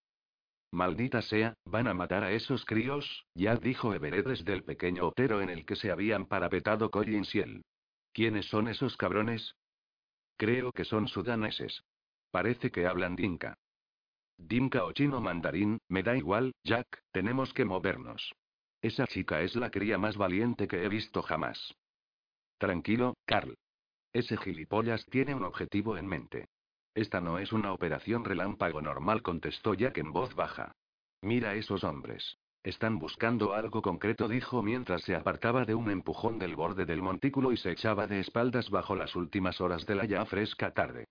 [0.72, 5.42] Maldita sea, van a matar a esos críos, ya dijo Everett desde el pequeño otero
[5.42, 7.66] en el que se habían parapetado Collins y él.
[8.14, 9.56] ¿Quiénes son esos cabrones?
[10.38, 11.84] Creo que son sudaneses.
[12.36, 13.56] Parece que hablan dinka.
[14.38, 18.36] Dinka o chino mandarín, me da igual, Jack, tenemos que movernos.
[18.82, 21.58] Esa chica es la cría más valiente que he visto jamás.
[22.58, 23.56] Tranquilo, Carl.
[24.12, 26.50] Ese gilipollas tiene un objetivo en mente.
[26.94, 30.74] Esta no es una operación relámpago normal, contestó Jack en voz baja.
[31.22, 32.38] Mira esos hombres.
[32.64, 37.54] Están buscando algo concreto, dijo mientras se apartaba de un empujón del borde del montículo
[37.54, 41.06] y se echaba de espaldas bajo las últimas horas de la ya fresca tarde.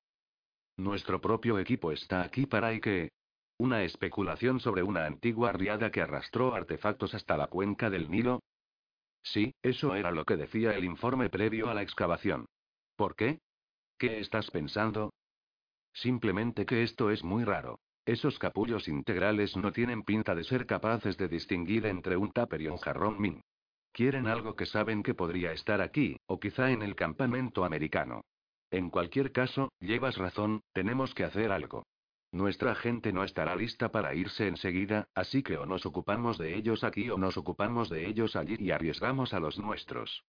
[0.77, 3.11] Nuestro propio equipo está aquí para y que.
[3.57, 8.43] Una especulación sobre una antigua riada que arrastró artefactos hasta la cuenca del Nilo.
[9.23, 12.47] Sí, eso era lo que decía el informe previo a la excavación.
[12.97, 13.39] ¿Por qué?
[13.97, 15.13] ¿Qué estás pensando?
[15.93, 17.79] Simplemente que esto es muy raro.
[18.05, 22.67] Esos capullos integrales no tienen pinta de ser capaces de distinguir entre un tupper y
[22.67, 23.41] un jarrón min.
[23.93, 28.23] Quieren algo que saben que podría estar aquí, o quizá en el campamento americano.
[28.75, 31.87] En cualquier caso, llevas razón, tenemos que hacer algo.
[32.33, 36.83] Nuestra gente no estará lista para irse enseguida, así que o nos ocupamos de ellos
[36.83, 40.25] aquí o nos ocupamos de ellos allí y arriesgamos a los nuestros.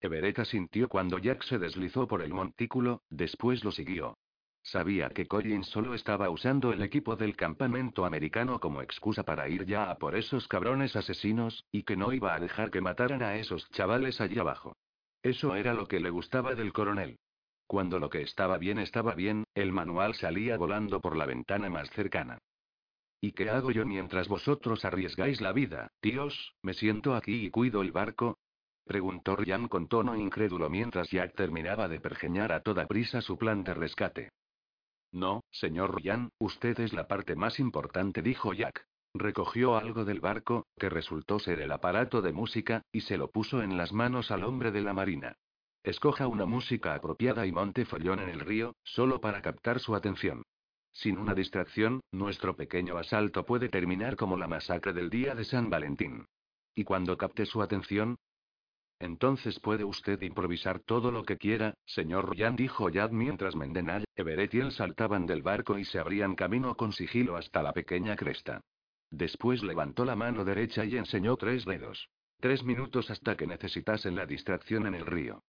[0.00, 4.18] Everett sintió cuando Jack se deslizó por el montículo, después lo siguió.
[4.64, 9.64] Sabía que Collins solo estaba usando el equipo del campamento americano como excusa para ir
[9.64, 13.36] ya a por esos cabrones asesinos, y que no iba a dejar que mataran a
[13.36, 14.76] esos chavales allí abajo.
[15.22, 17.16] Eso era lo que le gustaba del coronel.
[17.70, 21.88] Cuando lo que estaba bien estaba bien, el manual salía volando por la ventana más
[21.90, 22.40] cercana.
[23.20, 26.56] ¿Y qué hago yo mientras vosotros arriesgáis la vida, tíos?
[26.62, 28.38] ¿Me siento aquí y cuido el barco?
[28.84, 33.62] Preguntó Ryan con tono incrédulo mientras Jack terminaba de pergeñar a toda prisa su plan
[33.62, 34.30] de rescate.
[35.12, 38.84] No, señor Ryan, usted es la parte más importante, dijo Jack.
[39.14, 43.62] Recogió algo del barco, que resultó ser el aparato de música, y se lo puso
[43.62, 45.36] en las manos al hombre de la marina.
[45.82, 50.42] Escoja una música apropiada y monte follón en el río, solo para captar su atención.
[50.92, 55.70] Sin una distracción, nuestro pequeño asalto puede terminar como la masacre del día de San
[55.70, 56.26] Valentín.
[56.74, 58.16] Y cuando capte su atención,
[58.98, 64.52] entonces puede usted improvisar todo lo que quiera, señor Ryan dijo Yad mientras Mendenal, Everett
[64.52, 68.60] y él saltaban del barco y se abrían camino con sigilo hasta la pequeña cresta.
[69.10, 72.10] Después levantó la mano derecha y enseñó tres dedos.
[72.40, 75.42] Tres minutos hasta que necesitasen la distracción en el río.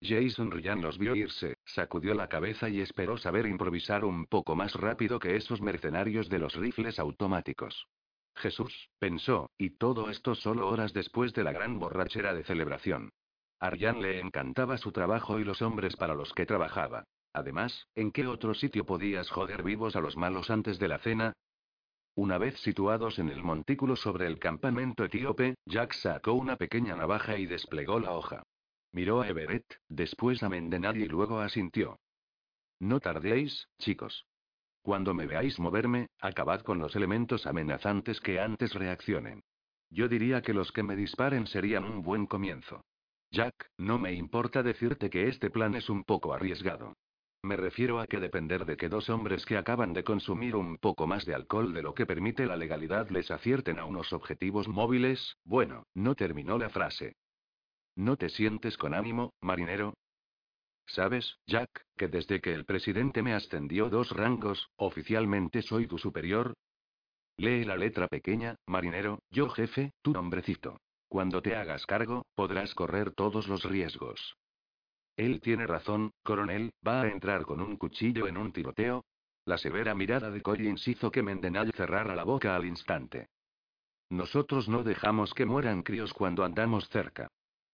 [0.00, 4.74] Jason Ryan los vio irse, sacudió la cabeza y esperó saber improvisar un poco más
[4.74, 7.88] rápido que esos mercenarios de los rifles automáticos.
[8.36, 13.10] Jesús, pensó, y todo esto solo horas después de la gran borrachera de celebración.
[13.58, 17.04] A le encantaba su trabajo y los hombres para los que trabajaba.
[17.32, 21.32] Además, ¿en qué otro sitio podías joder vivos a los malos antes de la cena?
[22.14, 27.36] Una vez situados en el montículo sobre el campamento etíope, Jack sacó una pequeña navaja
[27.36, 28.44] y desplegó la hoja.
[28.92, 31.98] Miró a Everett, después a Mendenal y luego asintió.
[32.80, 34.26] No tardéis, chicos.
[34.82, 39.42] Cuando me veáis moverme, acabad con los elementos amenazantes que antes reaccionen.
[39.90, 42.84] Yo diría que los que me disparen serían un buen comienzo.
[43.30, 46.96] Jack, no me importa decirte que este plan es un poco arriesgado.
[47.42, 51.06] Me refiero a que depender de que dos hombres que acaban de consumir un poco
[51.06, 55.36] más de alcohol de lo que permite la legalidad les acierten a unos objetivos móviles,
[55.44, 57.16] bueno, no terminó la frase.
[57.98, 59.94] ¿No te sientes con ánimo, marinero?
[60.86, 66.54] ¿Sabes, Jack, que desde que el presidente me ascendió dos rangos, oficialmente soy tu superior?
[67.38, 70.80] Lee la letra pequeña, marinero, yo jefe, tu nombrecito.
[71.08, 74.36] Cuando te hagas cargo, podrás correr todos los riesgos.
[75.16, 79.06] Él tiene razón, coronel, ¿va a entrar con un cuchillo en un tiroteo?
[79.44, 83.26] La severa mirada de Collins hizo que Mendenal cerrara la boca al instante.
[84.08, 87.28] Nosotros no dejamos que mueran críos cuando andamos cerca.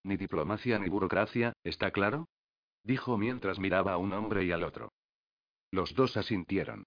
[0.05, 2.29] Ni diplomacia ni burocracia, ¿está claro?
[2.85, 4.93] dijo mientras miraba a un hombre y al otro.
[5.71, 6.85] Los dos asintieron.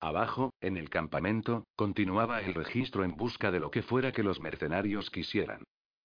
[0.00, 4.40] Abajo, en el campamento, continuaba el registro en busca de lo que fuera que los
[4.40, 5.64] mercenarios quisieran.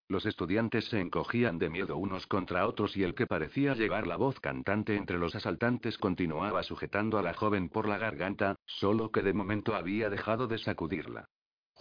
[0.09, 4.17] Los estudiantes se encogían de miedo unos contra otros y el que parecía llevar la
[4.17, 9.21] voz cantante entre los asaltantes continuaba sujetando a la joven por la garganta, solo que
[9.21, 11.29] de momento había dejado de sacudirla.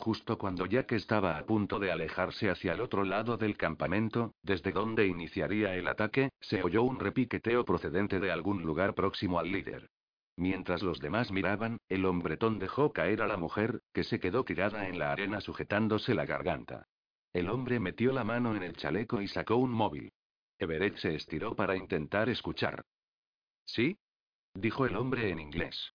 [0.03, 4.73] Justo cuando Jack estaba a punto de alejarse hacia el otro lado del campamento, desde
[4.73, 9.91] donde iniciaría el ataque, se oyó un repiqueteo procedente de algún lugar próximo al líder.
[10.37, 14.89] Mientras los demás miraban, el hombretón dejó caer a la mujer, que se quedó tirada
[14.89, 16.89] en la arena sujetándose la garganta.
[17.33, 20.11] El hombre metió la mano en el chaleco y sacó un móvil.
[20.59, 22.83] Everett se estiró para intentar escuchar.
[23.67, 23.97] ¿Sí?
[24.53, 25.93] dijo el hombre en inglés.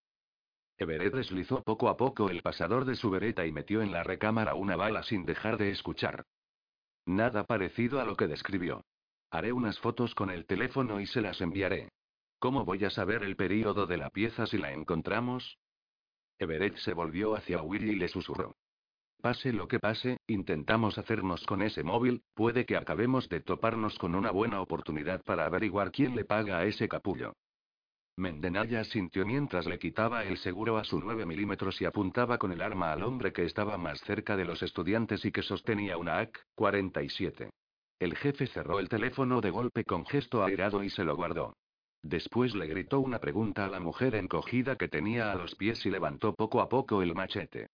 [0.79, 4.53] Everett deslizó poco a poco el pasador de su vereta y metió en la recámara
[4.53, 6.25] una bala sin dejar de escuchar.
[7.05, 8.83] Nada parecido a lo que describió.
[9.31, 11.89] Haré unas fotos con el teléfono y se las enviaré.
[12.39, 15.57] ¿Cómo voy a saber el período de la pieza si la encontramos?
[16.37, 18.55] Everett se volvió hacia Willy y le susurró.
[19.19, 24.13] Pase lo que pase, intentamos hacernos con ese móvil, puede que acabemos de toparnos con
[24.13, 27.33] una buena oportunidad para averiguar quién le paga a ese capullo.
[28.17, 32.63] Mendenaya sintió mientras le quitaba el seguro a su 9 milímetros y apuntaba con el
[32.63, 37.51] arma al hombre que estaba más cerca de los estudiantes y que sostenía una AK-47.
[37.99, 41.53] El jefe cerró el teléfono de golpe con gesto airado y se lo guardó.
[42.01, 45.91] Después le gritó una pregunta a la mujer encogida que tenía a los pies y
[45.91, 47.67] levantó poco a poco el machete.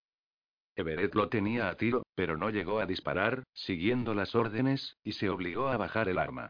[0.76, 5.30] Everett lo tenía a tiro, pero no llegó a disparar, siguiendo las órdenes, y se
[5.30, 6.50] obligó a bajar el arma.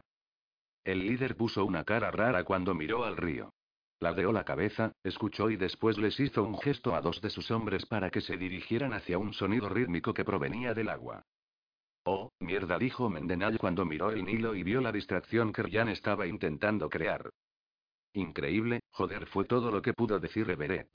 [0.82, 3.52] El líder puso una cara rara cuando miró al río.
[4.00, 7.86] Ladeó la cabeza, escuchó y después les hizo un gesto a dos de sus hombres
[7.86, 11.24] para que se dirigieran hacia un sonido rítmico que provenía del agua.
[12.04, 16.26] Oh, mierda, dijo Mendenay cuando miró el Nilo y vio la distracción que Ryan estaba
[16.26, 17.30] intentando crear.
[18.12, 20.88] Increíble, joder, fue todo lo que pudo decir Everett.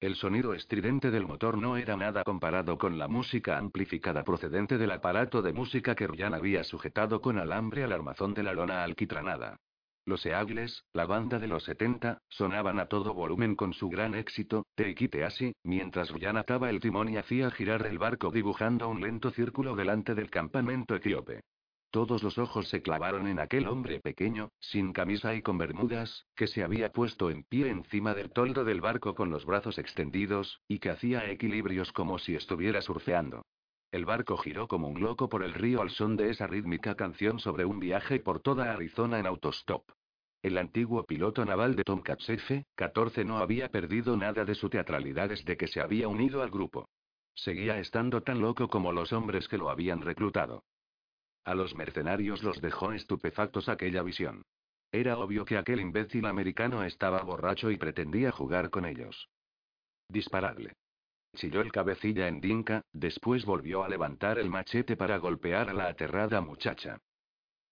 [0.00, 4.90] El sonido estridente del motor no era nada comparado con la música amplificada procedente del
[4.90, 9.60] aparato de música que Ryan había sujetado con alambre al armazón de la lona alquitranada.
[10.06, 14.66] Los Eagles, la banda de los 70, sonaban a todo volumen con su gran éxito,
[14.74, 19.30] Te así, mientras Ryan ataba el timón y hacía girar el barco dibujando un lento
[19.30, 21.40] círculo delante del campamento etíope.
[21.90, 26.48] Todos los ojos se clavaron en aquel hombre pequeño, sin camisa y con bermudas, que
[26.48, 30.80] se había puesto en pie encima del toldo del barco con los brazos extendidos, y
[30.80, 33.46] que hacía equilibrios como si estuviera surfeando.
[33.94, 37.38] El barco giró como un loco por el río al son de esa rítmica canción
[37.38, 39.88] sobre un viaje por toda Arizona en autostop.
[40.42, 45.56] El antiguo piloto naval de Tomcats F-14 no había perdido nada de su teatralidad desde
[45.56, 46.88] que se había unido al grupo.
[47.36, 50.64] Seguía estando tan loco como los hombres que lo habían reclutado.
[51.44, 54.42] A los mercenarios los dejó estupefactos aquella visión.
[54.90, 59.28] Era obvio que aquel imbécil americano estaba borracho y pretendía jugar con ellos.
[60.08, 60.72] Disparadle.
[61.34, 65.88] Chilló el cabecilla en Dinka, después volvió a levantar el machete para golpear a la
[65.88, 67.00] aterrada muchacha.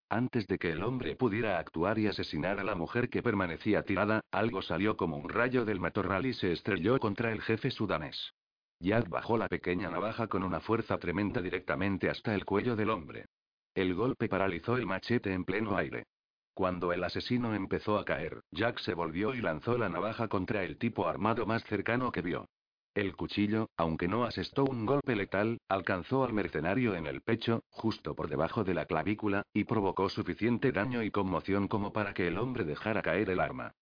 [0.09, 4.21] Antes de que el hombre pudiera actuar y asesinar a la mujer que permanecía tirada,
[4.31, 8.35] algo salió como un rayo del matorral y se estrelló contra el jefe sudanés.
[8.79, 13.27] Jack bajó la pequeña navaja con una fuerza tremenda directamente hasta el cuello del hombre.
[13.75, 16.05] El golpe paralizó el machete en pleno aire.
[16.53, 20.77] Cuando el asesino empezó a caer, Jack se volvió y lanzó la navaja contra el
[20.77, 22.49] tipo armado más cercano que vio.
[22.95, 28.15] El cuchillo, aunque no asestó un golpe letal, alcanzó al mercenario en el pecho, justo
[28.15, 32.37] por debajo de la clavícula, y provocó suficiente daño y conmoción como para que el
[32.37, 33.73] hombre dejara caer el arma.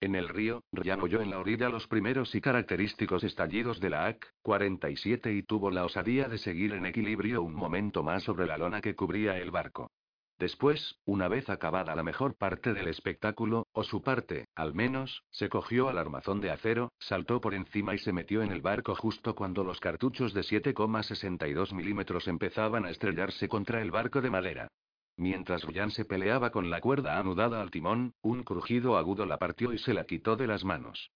[0.00, 4.06] En el río, Ryan oyó en la orilla los primeros y característicos estallidos de la
[4.06, 8.80] AC-47 y tuvo la osadía de seguir en equilibrio un momento más sobre la lona
[8.80, 9.90] que cubría el barco.
[10.38, 15.48] Después, una vez acabada la mejor parte del espectáculo, o su parte, al menos, se
[15.48, 19.34] cogió al armazón de acero, saltó por encima y se metió en el barco justo
[19.34, 24.68] cuando los cartuchos de 7,62 milímetros empezaban a estrellarse contra el barco de madera.
[25.16, 29.72] Mientras Ryan se peleaba con la cuerda anudada al timón, un crujido agudo la partió
[29.72, 31.10] y se la quitó de las manos.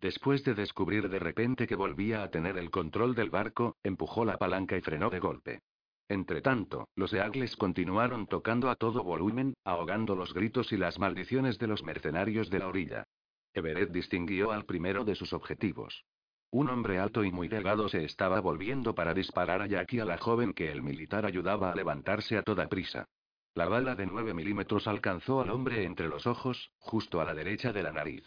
[0.00, 4.36] Después de descubrir de repente que volvía a tener el control del barco, empujó la
[4.36, 5.62] palanca y frenó de golpe.
[6.08, 11.66] Entretanto, los Eagles continuaron tocando a todo volumen, ahogando los gritos y las maldiciones de
[11.66, 13.04] los mercenarios de la orilla.
[13.52, 16.04] Everett distinguió al primero de sus objetivos.
[16.50, 20.16] Un hombre alto y muy delgado se estaba volviendo para disparar a Jackie a la
[20.16, 23.06] joven que el militar ayudaba a levantarse a toda prisa.
[23.54, 27.72] La bala de 9 milímetros alcanzó al hombre entre los ojos, justo a la derecha
[27.74, 28.24] de la nariz.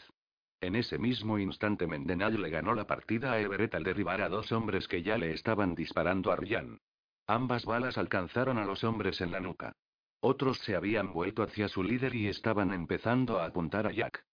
[0.60, 4.52] En ese mismo instante Mendenay le ganó la partida a Everett al derribar a dos
[4.52, 6.80] hombres que ya le estaban disparando a Ryan.
[7.28, 9.74] Ambas balas alcanzaron a los hombres en la nuca.
[10.20, 14.24] Otros se habían vuelto hacia su líder y estaban empezando a apuntar a Jack.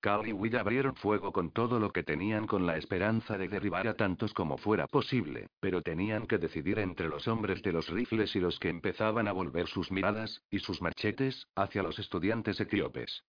[0.00, 3.88] Carl y Will abrieron fuego con todo lo que tenían con la esperanza de derribar
[3.88, 8.36] a tantos como fuera posible, pero tenían que decidir entre los hombres de los rifles
[8.36, 13.24] y los que empezaban a volver sus miradas, y sus machetes, hacia los estudiantes etíopes.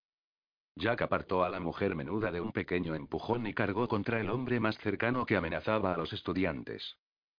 [0.76, 4.60] Jack apartó a la mujer menuda de un pequeño empujón y cargó contra el hombre
[4.60, 6.98] más cercano que amenazaba a los estudiantes.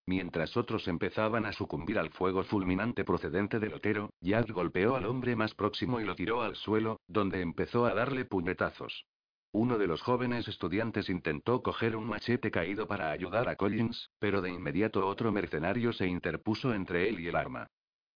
[0.09, 5.35] Mientras otros empezaban a sucumbir al fuego fulminante procedente del otero, Jack golpeó al hombre
[5.35, 9.05] más próximo y lo tiró al suelo, donde empezó a darle puñetazos.
[9.53, 14.43] Uno de los jóvenes estudiantes intentó coger un machete caído para ayudar a Collins, pero
[14.43, 17.67] de inmediato otro mercenario se interpuso entre él y el arma.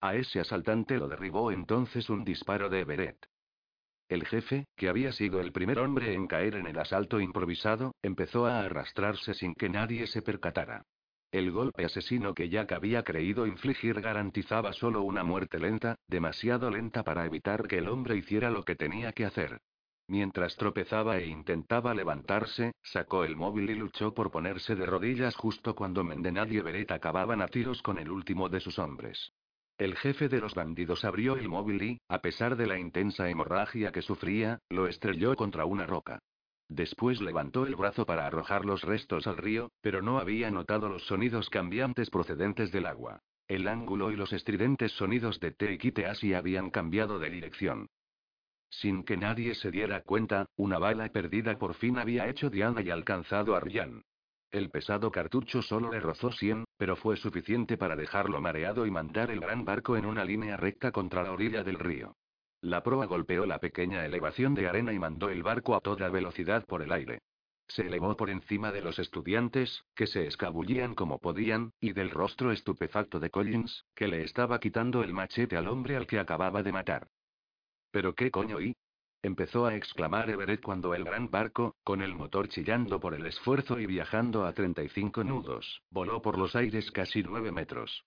[0.00, 3.26] A ese asaltante lo derribó entonces un disparo de Everett.
[4.08, 8.46] El jefe, que había sido el primer hombre en caer en el asalto improvisado, empezó
[8.46, 10.84] a arrastrarse sin que nadie se percatara.
[11.32, 17.04] El golpe asesino que Jack había creído infligir garantizaba solo una muerte lenta, demasiado lenta
[17.04, 19.60] para evitar que el hombre hiciera lo que tenía que hacer.
[20.08, 25.76] Mientras tropezaba e intentaba levantarse, sacó el móvil y luchó por ponerse de rodillas justo
[25.76, 29.32] cuando Mendenad y Everett acababan a tiros con el último de sus hombres.
[29.78, 33.92] El jefe de los bandidos abrió el móvil y, a pesar de la intensa hemorragia
[33.92, 36.18] que sufría, lo estrelló contra una roca.
[36.70, 41.04] Después levantó el brazo para arrojar los restos al río, pero no había notado los
[41.04, 43.18] sonidos cambiantes procedentes del agua.
[43.48, 45.76] El ángulo y los estridentes sonidos de Te
[46.22, 47.88] y habían cambiado de dirección.
[48.68, 52.90] Sin que nadie se diera cuenta, una bala perdida por fin había hecho Diana y
[52.90, 54.04] alcanzado a Ryan.
[54.52, 59.32] El pesado cartucho solo le rozó 100, pero fue suficiente para dejarlo mareado y mandar
[59.32, 62.14] el gran barco en una línea recta contra la orilla del río.
[62.62, 66.66] La proa golpeó la pequeña elevación de arena y mandó el barco a toda velocidad
[66.66, 67.20] por el aire.
[67.68, 72.52] Se elevó por encima de los estudiantes, que se escabullían como podían, y del rostro
[72.52, 76.72] estupefacto de Collins, que le estaba quitando el machete al hombre al que acababa de
[76.72, 77.06] matar.
[77.92, 78.76] ¿Pero qué coño y?
[79.22, 83.78] Empezó a exclamar Everett cuando el gran barco, con el motor chillando por el esfuerzo
[83.78, 88.04] y viajando a 35 nudos, voló por los aires casi nueve metros.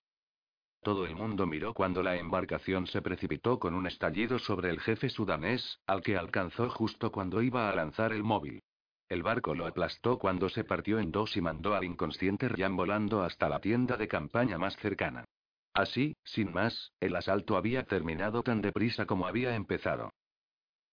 [0.84, 5.08] Todo el mundo miró cuando la embarcación se precipitó con un estallido sobre el jefe
[5.08, 8.62] sudanés, al que alcanzó justo cuando iba a lanzar el móvil.
[9.08, 13.22] El barco lo aplastó cuando se partió en dos y mandó al inconsciente Ryan volando
[13.22, 15.24] hasta la tienda de campaña más cercana.
[15.72, 20.10] Así, sin más, el asalto había terminado tan deprisa como había empezado.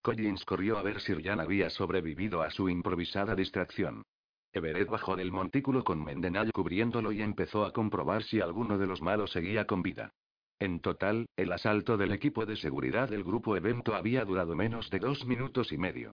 [0.01, 4.03] Collins corrió a ver si Ryan había sobrevivido a su improvisada distracción.
[4.53, 9.01] Everett bajó del montículo con Mendenhall cubriéndolo y empezó a comprobar si alguno de los
[9.01, 10.13] malos seguía con vida.
[10.59, 14.99] En total, el asalto del equipo de seguridad del grupo evento había durado menos de
[14.99, 16.11] dos minutos y medio.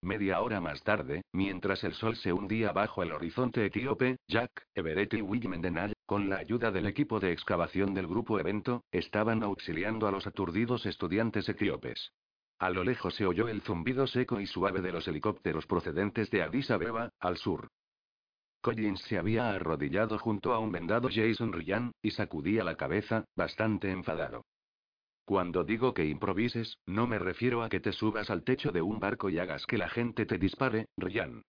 [0.00, 5.14] Media hora más tarde, mientras el sol se hundía bajo el horizonte etíope, Jack, Everett
[5.14, 10.06] y Will Mendenhall, con la ayuda del equipo de excavación del grupo evento, estaban auxiliando
[10.06, 12.12] a los aturdidos estudiantes etíopes.
[12.58, 16.42] A lo lejos se oyó el zumbido seco y suave de los helicópteros procedentes de
[16.42, 17.68] Addis Abeba, al sur.
[18.60, 23.90] Collins se había arrodillado junto a un vendado Jason Ryan, y sacudía la cabeza, bastante
[23.92, 24.44] enfadado.
[25.24, 28.98] Cuando digo que improvises, no me refiero a que te subas al techo de un
[28.98, 31.42] barco y hagas que la gente te dispare, Ryan.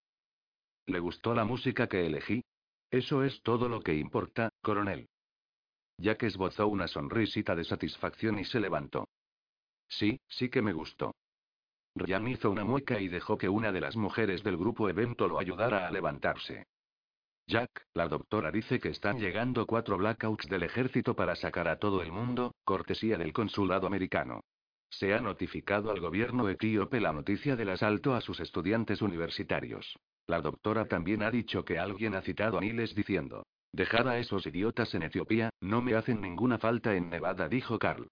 [0.86, 2.44] ¿Le gustó la música que elegí?
[2.90, 5.08] Eso es todo lo que importa, coronel.
[5.98, 9.08] Jack esbozó una sonrisita de satisfacción y se levantó.
[9.90, 11.14] Sí, sí que me gustó.
[11.96, 15.38] Ryan hizo una mueca y dejó que una de las mujeres del grupo evento lo
[15.38, 16.64] ayudara a levantarse.
[17.46, 22.00] Jack, la doctora dice que están llegando cuatro blackouts del ejército para sacar a todo
[22.00, 24.44] el mundo, cortesía del consulado americano.
[24.88, 29.98] Se ha notificado al gobierno etíope la noticia del asalto a sus estudiantes universitarios.
[30.28, 34.46] La doctora también ha dicho que alguien ha citado a miles diciendo: Dejad a esos
[34.46, 38.08] idiotas en Etiopía, no me hacen ninguna falta en Nevada, dijo Carl.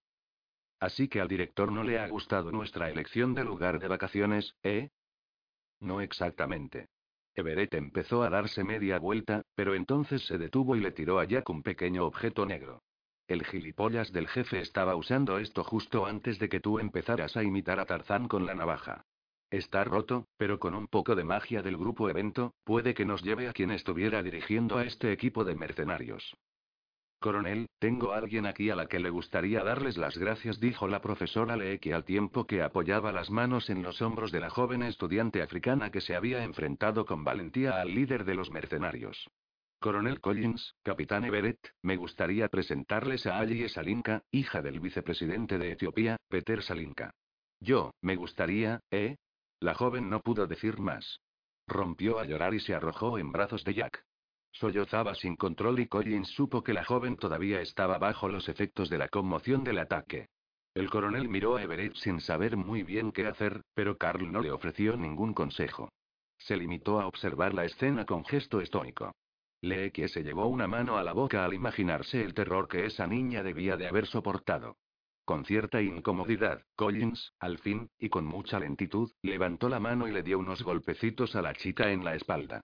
[0.79, 4.89] Así que al director no le ha gustado nuestra elección de lugar de vacaciones, ¿eh?
[5.79, 6.87] No exactamente.
[7.35, 11.49] Everett empezó a darse media vuelta, pero entonces se detuvo y le tiró a Jack
[11.49, 12.81] un pequeño objeto negro.
[13.27, 17.79] El gilipollas del jefe estaba usando esto justo antes de que tú empezaras a imitar
[17.79, 19.05] a Tarzán con la navaja.
[19.51, 23.47] Está roto, pero con un poco de magia del grupo evento, puede que nos lleve
[23.47, 26.35] a quien estuviera dirigiendo a este equipo de mercenarios.
[27.19, 31.01] Coronel, tengo a alguien aquí a la que le gustaría darles las gracias, dijo la
[31.01, 35.41] profesora Leeke al tiempo que apoyaba las manos en los hombros de la joven estudiante
[35.41, 39.29] africana que se había enfrentado con valentía al líder de los mercenarios.
[39.81, 46.17] Coronel Collins, capitán Everett, me gustaría presentarles a Allie Salinka, hija del vicepresidente de Etiopía,
[46.29, 47.11] Peter Salinka.
[47.59, 49.17] Yo, me gustaría, ¿eh?
[49.59, 51.19] La joven no pudo decir más.
[51.67, 54.05] Rompió a llorar y se arrojó en brazos de Jack.
[54.51, 58.97] Sollozaba sin control y Collins supo que la joven todavía estaba bajo los efectos de
[58.97, 60.29] la conmoción del ataque.
[60.73, 64.51] El coronel miró a Everett sin saber muy bien qué hacer, pero Carl no le
[64.51, 65.89] ofreció ningún consejo.
[66.37, 69.13] Se limitó a observar la escena con gesto estónico.
[69.61, 73.43] que se llevó una mano a la boca al imaginarse el terror que esa niña
[73.43, 74.77] debía de haber soportado.
[75.25, 80.23] Con cierta incomodidad, Collins, al fin, y con mucha lentitud, levantó la mano y le
[80.23, 82.61] dio unos golpecitos a la chica en la espalda.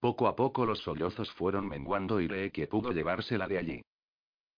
[0.00, 3.82] Poco a poco los sollozos fueron menguando y Leekie pudo llevársela de allí.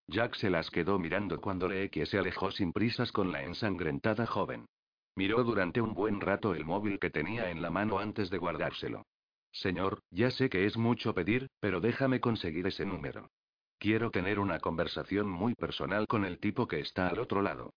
[0.08, 4.66] Jack se las quedó mirando cuando Leekie se alejó sin prisas con la ensangrentada joven.
[5.14, 9.04] Miró durante un buen rato el móvil que tenía en la mano antes de guardárselo.
[9.52, 13.30] Señor, ya sé que es mucho pedir, pero déjame conseguir ese número.
[13.78, 17.74] Quiero tener una conversación muy personal con el tipo que está al otro lado.